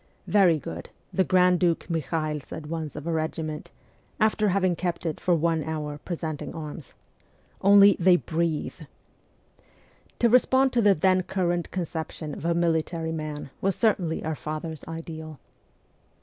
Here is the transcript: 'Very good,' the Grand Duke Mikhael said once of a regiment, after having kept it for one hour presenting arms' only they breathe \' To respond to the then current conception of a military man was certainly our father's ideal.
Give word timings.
'Very 0.25 0.57
good,' 0.57 0.89
the 1.13 1.23
Grand 1.23 1.59
Duke 1.59 1.87
Mikhael 1.87 2.39
said 2.39 2.65
once 2.65 2.95
of 2.95 3.05
a 3.05 3.11
regiment, 3.11 3.69
after 4.19 4.49
having 4.49 4.75
kept 4.75 5.05
it 5.05 5.19
for 5.19 5.35
one 5.35 5.63
hour 5.63 5.99
presenting 6.03 6.55
arms' 6.55 6.95
only 7.61 7.95
they 7.99 8.15
breathe 8.15 8.81
\' 9.31 9.61
To 10.17 10.27
respond 10.27 10.73
to 10.73 10.81
the 10.81 10.95
then 10.95 11.21
current 11.21 11.69
conception 11.69 12.33
of 12.33 12.45
a 12.45 12.55
military 12.55 13.11
man 13.11 13.51
was 13.61 13.75
certainly 13.75 14.25
our 14.25 14.33
father's 14.33 14.83
ideal. 14.87 15.39